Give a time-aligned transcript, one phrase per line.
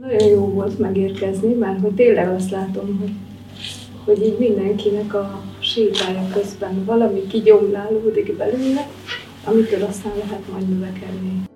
[0.00, 3.12] Nagyon jó volt megérkezni, mert hogy tényleg azt látom, hogy,
[4.04, 8.88] hogy így mindenkinek a sétája közben valami kigyomlálódik belőle,
[9.44, 11.53] amitől aztán lehet majd növekedni.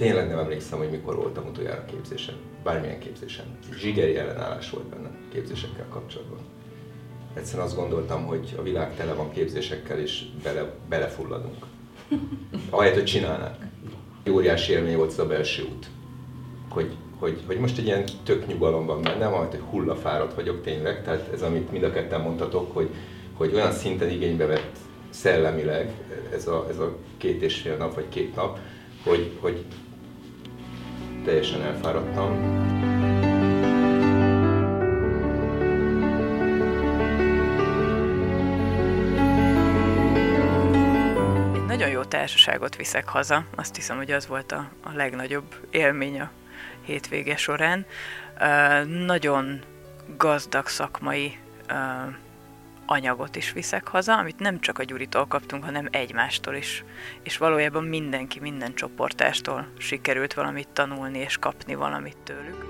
[0.00, 3.44] Tényleg nem emlékszem, hogy mikor voltam utoljára képzésen, bármilyen képzésen.
[3.78, 6.38] Zsigeri ellenállás volt benne képzésekkel kapcsolatban.
[7.34, 11.66] Egyszerűen azt gondoltam, hogy a világ tele van képzésekkel, és bele, belefulladunk.
[12.70, 13.56] Ahelyett, hogy csinálnánk.
[14.30, 15.86] Óriási élmény volt ez a belső út.
[16.68, 21.04] Hogy, hogy, hogy most egy ilyen tök nyugalom van bennem, majd hogy hullafáradt vagyok tényleg,
[21.04, 22.88] tehát ez, amit mind a ketten mondhatok, hogy,
[23.34, 24.76] hogy olyan szinten igénybe vett
[25.10, 25.92] szellemileg
[26.32, 28.58] ez a, ez a két és fél nap, vagy két nap,
[29.04, 29.64] hogy, hogy
[31.24, 32.58] teljesen elfáradtam.
[41.66, 43.44] Nagyon jó társaságot viszek haza.
[43.56, 46.30] Azt hiszem, hogy az volt a, a legnagyobb élmény a
[46.82, 47.86] hétvége során.
[48.40, 49.60] Uh, nagyon
[50.16, 51.38] gazdag szakmai
[51.70, 52.14] uh,
[52.90, 56.84] anyagot is viszek haza, amit nem csak a Gyuritól kaptunk, hanem egymástól is.
[57.22, 62.68] És valójában mindenki, minden csoportástól sikerült valamit tanulni és kapni valamit tőlük.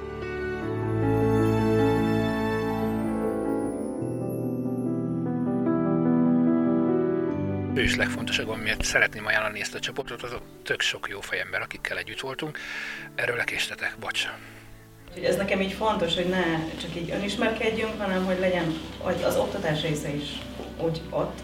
[7.74, 10.34] is legfontosabb, amiért szeretném ajánlani ezt a csoportot, az
[10.64, 12.58] tök sok jó fejember, akikkel együtt voltunk.
[13.14, 14.28] Erről lekéstetek, bocs.
[15.10, 16.42] Úgyhogy ez nekem így fontos, hogy ne
[16.80, 20.38] csak így önismerkedjünk, hanem hogy legyen hogy az oktatás része is
[20.84, 21.38] úgy ott.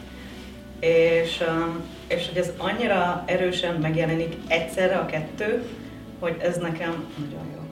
[0.80, 5.66] És, um, és hogy ez annyira erősen megjelenik egyszerre a kettő,
[6.18, 7.65] hogy ez nekem nagyon jó.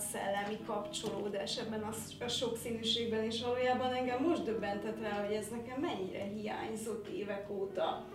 [0.00, 5.80] Szellemi kapcsolódás ebben a, a sokszínűségben, és valójában engem most döbbentett rá, hogy ez nekem
[5.80, 8.06] mennyire hiányzott évek óta.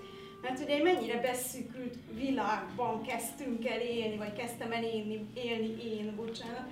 [0.41, 6.69] Mert ugye mennyire beszűkült világban kezdtünk el élni, vagy kezdtem el élni, élni én, bocsánat,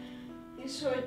[0.63, 1.06] és hogy,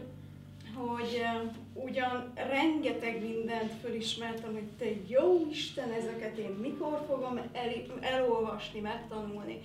[0.75, 7.72] hogy uh, ugyan rengeteg mindent fölismertem, hogy te jó Isten, ezeket én mikor fogom el,
[8.00, 9.61] elolvasni, megtanulni.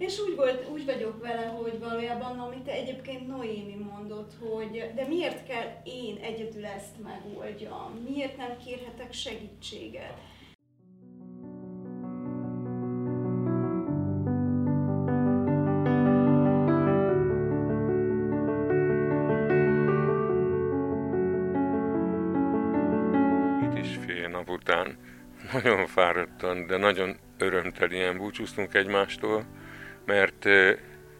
[0.00, 5.46] És úgy, volt, úgy vagyok vele, hogy valójában, amit egyébként Noémi mondott, hogy de miért
[5.46, 8.06] kell én egyedül ezt megoldjam?
[8.08, 10.18] Miért nem kérhetek segítséget?
[24.30, 24.98] Nap után
[25.52, 29.46] nagyon fáradtan, de nagyon örömtelien búcsúztunk egymástól,
[30.04, 30.44] mert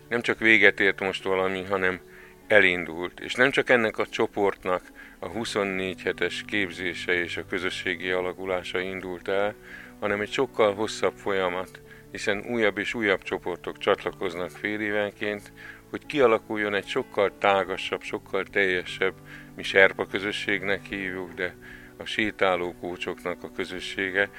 [0.09, 2.01] nem csak véget ért most valami, hanem
[2.47, 3.21] elindult.
[3.21, 4.83] És nem csak ennek a csoportnak
[5.19, 9.55] a 24 hetes képzése és a közösségi alakulása indult el,
[10.01, 11.81] hanem egy sokkal hosszabb folyamat,
[12.11, 15.53] hiszen újabb és újabb csoportok csatlakoznak fél évenként,
[15.91, 19.15] hogy kialakuljon egy sokkal tágasabb, sokkal teljesebb,
[19.57, 21.55] mi serpa közösségnek hívjuk, de
[21.97, 24.31] a sétáló kócsoknak a közössége,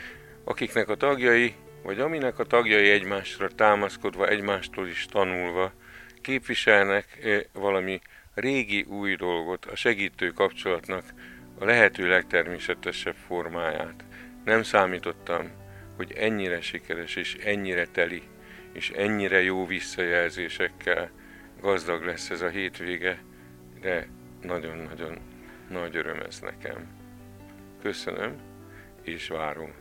[0.43, 5.73] akiknek a tagjai, vagy aminek a tagjai egymásra támaszkodva, egymástól is tanulva,
[6.21, 8.01] képviselnek eh, valami
[8.33, 11.03] régi új dolgot, a segítő kapcsolatnak
[11.59, 14.03] a lehető legtermészetesebb formáját.
[14.45, 15.51] Nem számítottam,
[15.95, 18.21] hogy ennyire sikeres és ennyire teli,
[18.73, 21.11] és ennyire jó visszajelzésekkel
[21.61, 23.23] gazdag lesz ez a hétvége,
[23.81, 24.07] de
[24.41, 25.17] nagyon-nagyon
[25.69, 26.87] nagy öröm ez nekem.
[27.81, 28.39] Köszönöm,
[29.03, 29.80] és várom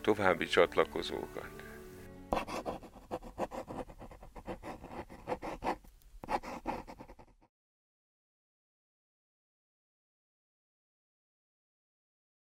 [0.00, 1.50] további csatlakozókat.